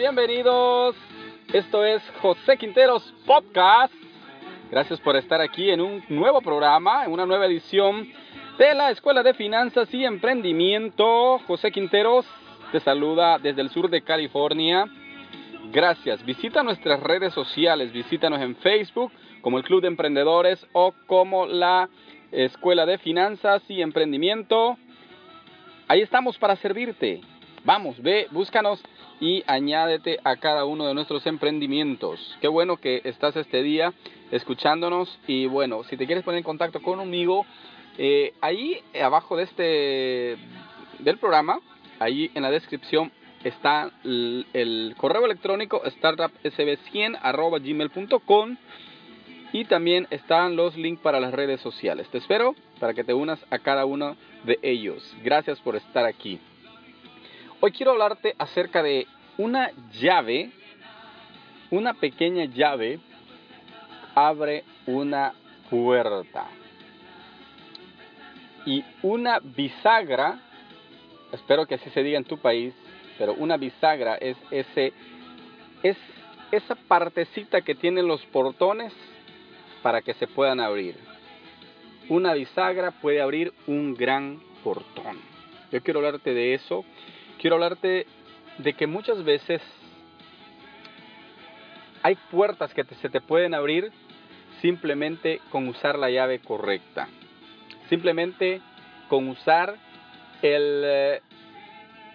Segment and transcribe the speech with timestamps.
[0.00, 0.96] Bienvenidos.
[1.52, 3.92] Esto es José Quinteros Podcast.
[4.70, 8.08] Gracias por estar aquí en un nuevo programa, en una nueva edición
[8.56, 11.38] de la Escuela de Finanzas y Emprendimiento.
[11.40, 12.24] José Quinteros
[12.72, 14.86] te saluda desde el sur de California.
[15.70, 16.24] Gracias.
[16.24, 21.90] Visita nuestras redes sociales, visítanos en Facebook como el Club de Emprendedores o como la
[22.32, 24.78] Escuela de Finanzas y Emprendimiento.
[25.88, 27.20] Ahí estamos para servirte.
[27.64, 28.80] Vamos, ve, búscanos
[29.20, 32.38] y añádete a cada uno de nuestros emprendimientos.
[32.40, 33.92] Qué bueno que estás este día
[34.30, 37.44] escuchándonos y bueno, si te quieres poner en contacto conmigo,
[37.98, 40.38] eh, ahí abajo de este
[41.00, 41.60] del programa,
[41.98, 43.12] ahí en la descripción
[43.44, 48.56] está el, correo electrónico startupsb100
[49.52, 52.08] y también están los links para las redes sociales.
[52.08, 55.14] Te espero para que te unas a cada uno de ellos.
[55.22, 56.40] Gracias por estar aquí.
[57.62, 60.50] Hoy quiero hablarte acerca de una llave,
[61.70, 63.00] una pequeña llave
[64.14, 65.34] abre una
[65.68, 66.46] puerta.
[68.64, 70.40] Y una bisagra,
[71.32, 72.72] espero que así se diga en tu país,
[73.18, 74.94] pero una bisagra es ese
[75.82, 75.98] es
[76.52, 78.94] esa partecita que tienen los portones
[79.82, 80.96] para que se puedan abrir.
[82.08, 85.20] Una bisagra puede abrir un gran portón.
[85.70, 86.86] Yo quiero hablarte de eso
[87.40, 88.06] quiero hablarte
[88.58, 89.62] de que muchas veces
[92.02, 93.90] hay puertas que se te pueden abrir
[94.60, 97.08] simplemente con usar la llave correcta.
[97.88, 98.60] Simplemente
[99.08, 99.74] con usar
[100.42, 101.22] el eh,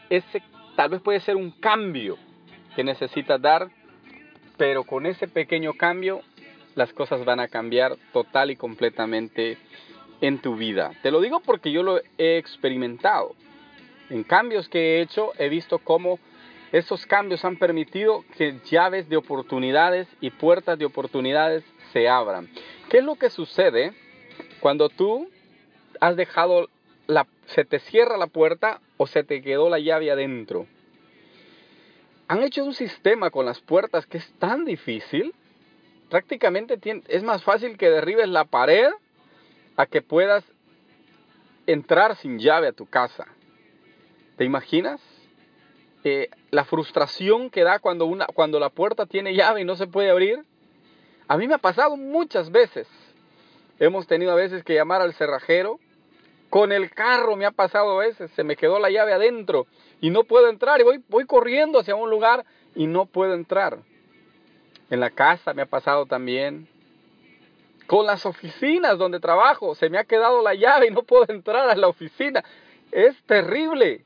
[0.09, 0.43] ese
[0.75, 2.17] tal vez puede ser un cambio
[2.75, 3.69] que necesitas dar,
[4.57, 6.21] pero con ese pequeño cambio
[6.75, 9.57] las cosas van a cambiar total y completamente
[10.21, 10.91] en tu vida.
[11.01, 13.35] Te lo digo porque yo lo he experimentado
[14.09, 16.19] en cambios que he hecho, he visto cómo
[16.71, 22.49] esos cambios han permitido que llaves de oportunidades y puertas de oportunidades se abran.
[22.89, 23.93] ¿Qué es lo que sucede
[24.59, 25.29] cuando tú
[25.99, 26.69] has dejado
[27.07, 30.67] la, se te cierra la puerta o se te quedó la llave adentro?
[32.27, 35.33] Han hecho un sistema con las puertas que es tan difícil,
[36.09, 38.89] prácticamente es más fácil que derribes la pared
[39.77, 40.43] a que puedas
[41.67, 43.27] entrar sin llave a tu casa.
[44.37, 45.01] ¿Te imaginas?
[46.03, 49.87] Eh, la frustración que da cuando, una, cuando la puerta tiene llave y no se
[49.87, 50.43] puede abrir.
[51.27, 52.87] A mí me ha pasado muchas veces.
[53.79, 55.79] Hemos tenido a veces que llamar al cerrajero.
[56.49, 58.29] Con el carro me ha pasado a veces.
[58.31, 59.67] Se me quedó la llave adentro
[60.01, 60.79] y no puedo entrar.
[60.79, 62.45] Y voy, voy corriendo hacia un lugar
[62.75, 63.79] y no puedo entrar.
[64.89, 66.67] En la casa me ha pasado también.
[67.87, 71.69] Con las oficinas donde trabajo se me ha quedado la llave y no puedo entrar
[71.69, 72.43] a la oficina.
[72.91, 74.03] Es terrible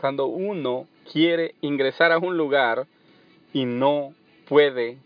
[0.00, 2.86] cuando uno quiere ingresar a un lugar
[3.52, 4.14] y no
[4.48, 4.96] puede.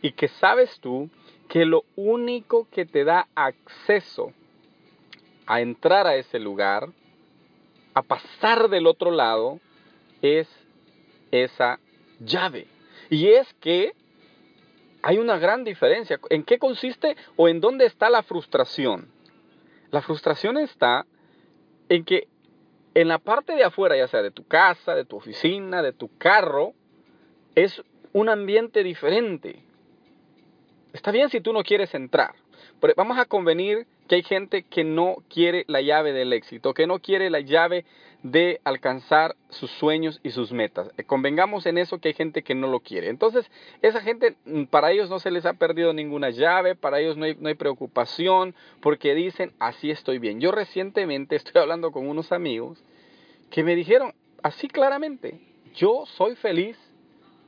[0.00, 1.10] Y que sabes tú
[1.48, 4.32] que lo único que te da acceso
[5.46, 6.88] a entrar a ese lugar,
[7.94, 9.58] a pasar del otro lado,
[10.22, 10.48] es
[11.32, 11.80] esa
[12.20, 12.68] llave.
[13.10, 13.92] Y es que
[15.02, 16.20] hay una gran diferencia.
[16.30, 19.08] ¿En qué consiste o en dónde está la frustración?
[19.90, 21.06] La frustración está
[21.88, 22.28] en que
[22.94, 26.16] en la parte de afuera, ya sea de tu casa, de tu oficina, de tu
[26.16, 26.72] carro,
[27.54, 27.82] es
[28.12, 29.62] un ambiente diferente.
[30.92, 32.34] Está bien si tú no quieres entrar,
[32.80, 36.86] pero vamos a convenir que hay gente que no quiere la llave del éxito, que
[36.86, 37.84] no quiere la llave
[38.22, 40.90] de alcanzar sus sueños y sus metas.
[40.96, 43.08] Eh, convengamos en eso que hay gente que no lo quiere.
[43.08, 43.50] Entonces,
[43.82, 47.24] esa gente, mm, para ellos no se les ha perdido ninguna llave, para ellos no
[47.26, 50.40] hay, preocupación, porque dicen, así estoy bien.
[50.40, 52.82] Yo recientemente estoy hablando con unos amigos
[53.50, 55.40] que me dijeron así claramente,
[55.74, 56.78] yo soy feliz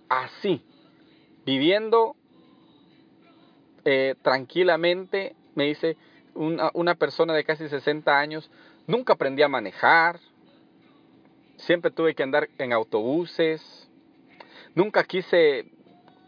[0.08, 0.62] así,
[1.44, 2.16] viviendo
[3.84, 5.96] eh, tranquilamente, me dice
[6.36, 8.50] una, persona de casi 60 años,
[8.86, 10.20] nunca aprendí a manejar,
[11.56, 13.88] siempre tuve que andar en autobuses,
[14.74, 15.66] nunca quise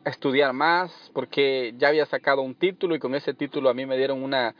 [0.05, 3.97] estudiar más porque ya había sacado un título y con ese título a mí me
[3.97, 4.55] dieron una,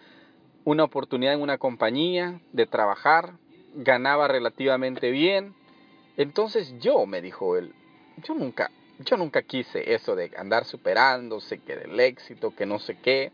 [0.65, 3.33] una oportunidad en una compañía de trabajar,
[3.75, 5.55] ganaba relativamente bien.
[6.17, 7.73] Entonces yo, me dijo él,
[8.23, 12.97] yo nunca, yo nunca quise eso de andar superándose, que del éxito, que no sé
[12.97, 13.33] qué.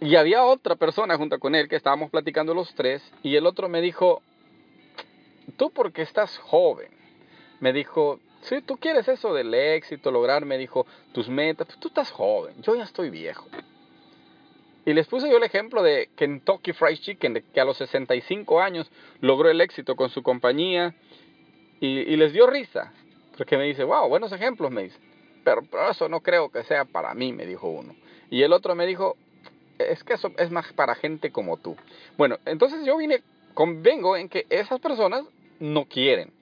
[0.00, 3.68] Y había otra persona junto con él que estábamos platicando los tres y el otro
[3.68, 4.22] me dijo,
[5.56, 6.88] tú porque estás joven,
[7.60, 12.10] me dijo, si tú quieres eso del éxito, lograr, me dijo, tus metas, tú estás
[12.10, 13.46] joven, yo ya estoy viejo.
[14.86, 18.90] Y les puse yo el ejemplo de Kentucky Fried Chicken, que a los 65 años
[19.20, 20.94] logró el éxito con su compañía
[21.80, 22.92] y, les dio risa.
[23.36, 24.98] Porque me dice, wow, buenos ejemplos, me dice.
[25.42, 27.96] Pero, pero eso no creo que sea para mí, me dijo uno.
[28.30, 29.16] Y el otro me dijo,
[29.78, 31.76] es que eso es más para gente como tú.
[32.16, 33.22] Bueno, entonces yo vine,
[33.54, 35.24] convengo en que esas personas
[35.60, 36.32] no quieren.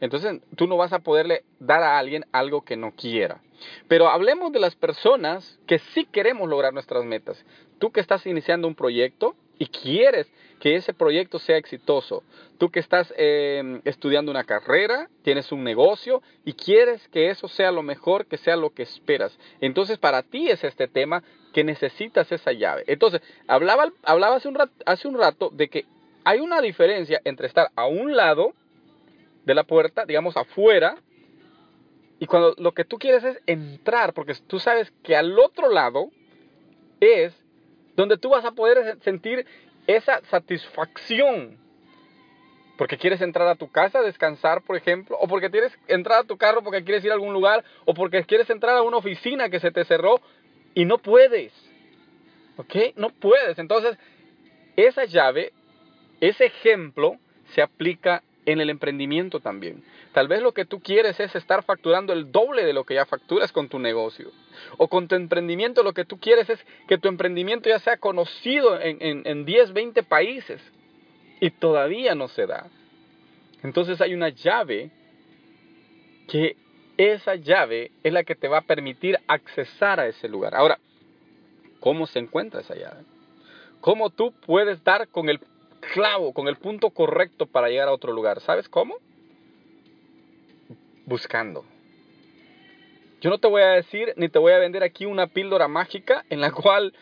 [0.00, 3.40] Entonces tú no vas a poderle dar a alguien algo que no quiera.
[3.86, 7.44] Pero hablemos de las personas que sí queremos lograr nuestras metas.
[7.78, 12.24] Tú que estás iniciando un proyecto y quieres que ese proyecto sea exitoso.
[12.58, 17.70] Tú que estás em, estudiando una carrera, tienes un negocio y quieres que eso sea
[17.70, 19.36] lo mejor, que sea lo que esperas.
[19.60, 22.84] Entonces para ti es este tema que necesitas esa llave.
[22.86, 25.86] Entonces, hablaba, hablaba hace, un hace un rato de que
[26.24, 28.54] hay una diferencia entre estar a un lado
[29.44, 30.96] de la puerta, digamos afuera,
[32.18, 36.10] y cuando lo que tú quieres es entrar, porque tú sabes que al otro lado
[37.00, 37.34] es
[37.96, 39.44] donde tú vas a poder sentir
[39.88, 41.58] esa satisfacción.
[42.78, 46.24] Porque quieres entrar a tu casa a descansar, por ejemplo, o porque quieres entrar a
[46.24, 49.48] tu carro porque quieres ir a algún lugar, o porque quieres entrar a una oficina
[49.50, 50.20] que se te cerró
[50.74, 51.52] y no puedes.
[52.56, 52.74] ¿Ok?
[52.96, 53.58] No puedes.
[53.58, 53.96] Entonces,
[54.76, 55.52] esa llave,
[56.20, 57.16] ese ejemplo,
[57.54, 59.84] se aplica en el emprendimiento también.
[60.12, 63.06] Tal vez lo que tú quieres es estar facturando el doble de lo que ya
[63.06, 64.30] facturas con tu negocio.
[64.76, 66.58] O con tu emprendimiento lo que tú quieres es
[66.88, 70.60] que tu emprendimiento ya sea conocido en, en, en 10, 20 países.
[71.40, 72.68] Y todavía no se da.
[73.62, 74.90] Entonces hay una llave
[76.28, 76.56] que
[77.10, 80.54] esa llave es la que te va a permitir accesar a ese lugar.
[80.54, 80.78] Ahora,
[81.80, 83.02] ¿cómo se encuentra esa llave?
[83.80, 85.40] ¿Cómo tú puedes dar con el
[85.92, 88.40] clavo, con el punto correcto para llegar a otro lugar?
[88.40, 88.96] ¿Sabes cómo?
[91.06, 91.64] Buscando.
[93.20, 96.24] Yo no te voy a decir ni te voy a vender aquí una píldora mágica
[96.28, 96.92] en la cual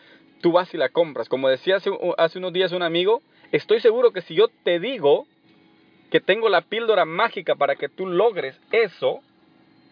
[0.41, 1.29] tú vas y la compras.
[1.29, 3.21] Como decía hace, hace unos días un amigo,
[3.51, 5.27] estoy seguro que si yo te digo
[6.11, 9.21] que tengo la píldora mágica para que tú logres eso,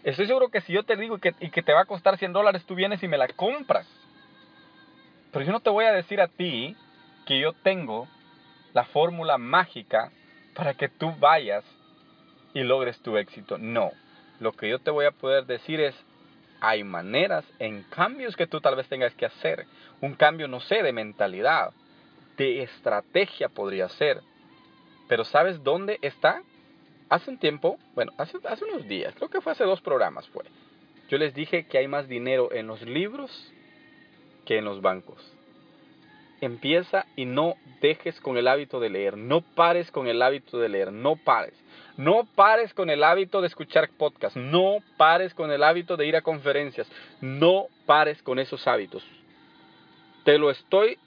[0.04, 2.66] Estoy seguro que si yo te digo y que, te va a costar 100 dólares,
[2.66, 3.88] tú vienes y me la compras.
[5.32, 6.76] Pero yo no te voy a decir a ti
[7.26, 8.08] que yo tengo
[8.74, 10.12] la fórmula mágica
[10.56, 11.66] para que tú vayas
[12.54, 13.58] y logres tu éxito.
[13.58, 13.92] No.
[14.40, 15.96] Lo que yo te voy a poder decir es,
[16.62, 19.66] hay maneras en cambios que tú tal vez tengas que hacer.
[20.02, 21.72] Un cambio, no sé, de mentalidad,
[22.38, 24.22] de estrategia podría ser.
[25.10, 26.42] Pero ¿sabes dónde está?
[27.10, 30.46] Hace un tiempo, bueno, hace, hace unos días, creo que fue hace dos programas fue,
[31.10, 33.52] yo les dije que hay más dinero en los libros
[34.46, 35.20] que en los bancos.
[36.42, 40.70] Empieza y no dejes con el hábito de leer, no pares con el hábito de
[40.70, 41.54] leer, no pares.
[41.98, 46.16] No pares con el hábito de escuchar podcasts, no pares con el hábito de ir
[46.16, 46.90] a conferencias,
[47.20, 49.04] no pares con esos hábitos.
[50.24, 50.98] Te lo estoy,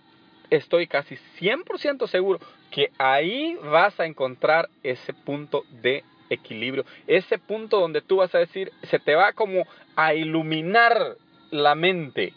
[0.56, 2.38] estoy casi 100% seguro
[2.70, 8.38] que ahí vas a encontrar ese punto de equilibrio, ese punto donde tú vas a
[8.38, 9.66] decir, se te va como
[9.96, 11.16] a iluminar
[11.50, 12.32] la mente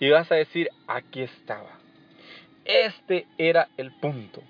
[0.00, 1.78] y vas a decir, aquí estaba.
[2.64, 4.42] Este era el punto.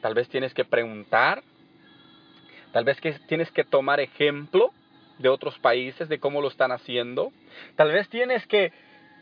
[0.00, 1.42] Tal vez tienes que preguntar,
[2.72, 4.72] tal vez que tienes que tomar ejemplo
[5.18, 7.32] de otros países, de cómo lo están haciendo.
[7.76, 8.72] Tal vez tienes que,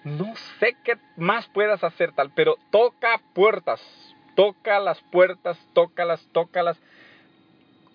[0.04, 3.80] no sé qué más puedas hacer tal, pero toca puertas,
[4.34, 6.80] Toca las puertas, tócalas, tócalas.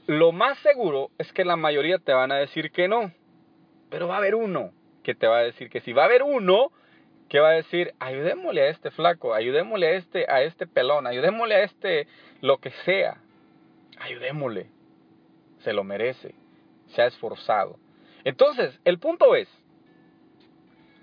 [0.06, 3.12] Lo más seguro es que la mayoría te van a decir que no.
[3.90, 4.72] Pero va a haber uno
[5.04, 5.94] que te va a decir que sí.
[5.94, 6.72] Va a haber uno
[7.28, 11.56] que va a decir, ayudémosle a este flaco, ayudémosle a este, a este pelón, ayudémosle
[11.56, 12.08] a este
[12.42, 13.18] lo que sea.
[14.00, 14.70] Ayudémosle.
[15.60, 16.36] Se lo merece.
[16.90, 17.80] Se ha esforzado.
[18.24, 19.50] Entonces, el punto es,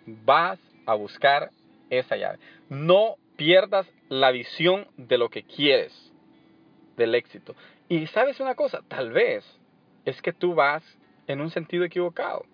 [0.06, 1.50] vas a buscar
[1.90, 2.38] esa llave.
[2.68, 5.92] No pierdas la visión de lo que quieres,
[6.96, 7.54] del éxito.
[7.88, 9.44] Y sabes una cosa, tal vez
[10.04, 10.82] es que tú vas
[11.26, 12.44] en un sentido equivocado.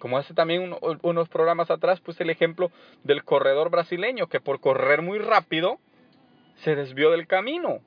[0.00, 2.70] Como hace también unos programas atrás puse el ejemplo
[3.04, 5.78] del corredor brasileño que por correr muy rápido
[6.64, 7.80] se desvió del camino.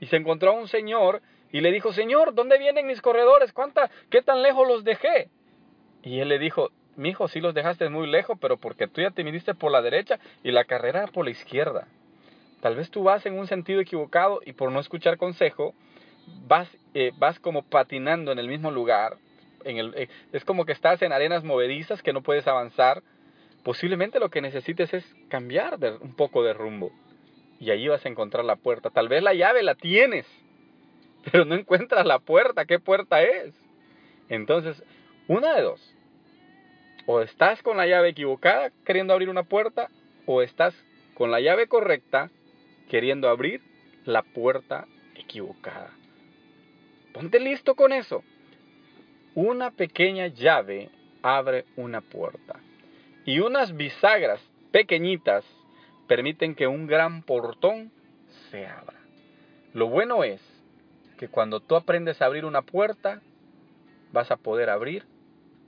[0.00, 1.20] Y se encontró a un señor
[1.52, 3.52] y le dijo, Señor, ¿dónde vienen mis corredores?
[3.52, 5.28] ¿Cuánta, ¿Qué tan lejos los dejé?
[6.02, 9.10] Y él le dijo, mi hijo, sí los dejaste muy lejos, pero porque tú ya
[9.10, 11.86] te viniste por la derecha y la carrera por la izquierda.
[12.60, 15.74] Tal vez tú vas en un sentido equivocado y por no escuchar consejo,
[16.46, 19.16] vas, eh, vas como patinando en el mismo lugar.
[19.64, 23.02] Eh, es como que estás en arenas movedizas que no puedes avanzar.
[23.64, 26.92] Posiblemente lo que necesites es cambiar un poco de rumbo.
[27.58, 28.90] Y allí vas a encontrar la puerta.
[28.90, 30.26] Tal vez la llave la tienes,
[31.30, 32.64] pero no encuentras la puerta.
[32.64, 33.54] ¿Qué puerta es?
[34.28, 34.82] Entonces,
[35.26, 35.96] una de dos
[37.06, 39.88] o estás con la llave equivocada queriendo abrir una puerta
[40.26, 40.74] o estás
[41.14, 42.30] con la llave correcta
[42.88, 43.60] queriendo abrir
[44.04, 45.90] la puerta equivocada.
[47.12, 48.22] Ponte listo con eso.
[49.34, 50.90] una pequeña llave
[51.22, 52.60] abre una puerta
[53.24, 54.40] y unas bisagras
[54.72, 55.44] pequeñitas
[56.06, 57.90] permiten que un gran portón
[58.50, 58.98] se abra.
[59.72, 60.40] Lo bueno es
[61.16, 63.22] que cuando tú aprendes a abrir una puerta,
[64.12, 65.04] vas a poder abrir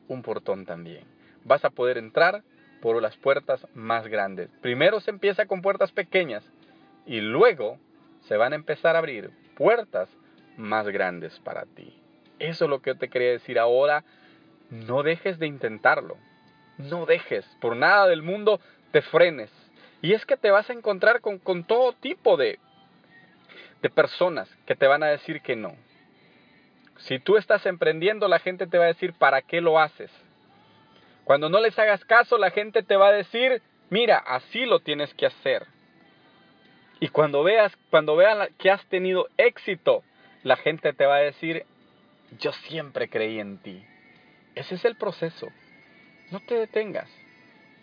[0.08, 1.04] un portón también.
[1.44, 2.42] Vas a poder entrar
[2.80, 4.50] por las puertas más grandes.
[4.60, 6.44] Primero se empieza con puertas pequeñas
[7.06, 7.78] y luego
[8.22, 10.08] se van a empezar a abrir puertas
[10.56, 12.00] más grandes para ti.
[12.38, 14.04] Eso es lo que te quería decir ahora.
[14.70, 16.16] No dejes de intentarlo.
[16.78, 18.60] No dejes, por nada del mundo,
[18.90, 19.50] te frenes.
[20.02, 22.58] Y es que te vas a encontrar con, con todo tipo de,
[23.80, 25.76] de personas que te van a decir que no.
[26.98, 30.10] Si tú estás emprendiendo, la gente te va a decir, ¿para qué lo haces?
[31.24, 35.12] Cuando no les hagas caso, la gente te va a decir, mira, así lo tienes
[35.14, 35.66] que hacer.
[37.00, 40.02] Y cuando veas, cuando vean que has tenido éxito,
[40.42, 41.64] la gente te va a decir,
[42.38, 43.84] yo siempre creí en ti.
[44.54, 45.48] Ese es el proceso.
[46.30, 47.10] No te detengas.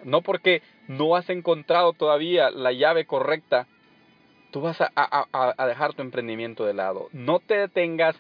[0.03, 3.67] No porque no has encontrado todavía la llave correcta,
[4.51, 7.10] tú vas a, a, dejar tu emprendimiento de lado.
[7.12, 8.15] No te detengas,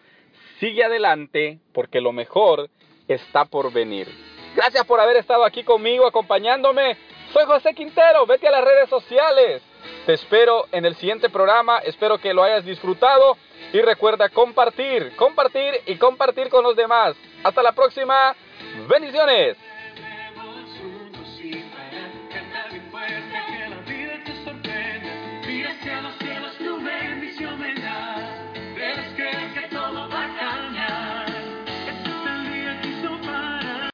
[0.59, 2.69] sigue adelante, porque lo mejor
[3.07, 4.07] está por venir.
[4.55, 6.97] Gracias por haber estado aquí conmigo, acompañándome.
[7.31, 9.61] Soy José Quintero, vete a las redes sociales.
[10.05, 13.37] Te espero en el siguiente programa, espero que lo hayas disfrutado
[13.71, 17.15] y recuerda compartir, compartir y compartir con los demás.
[17.43, 18.35] Hasta la próxima,
[18.89, 19.57] bendiciones.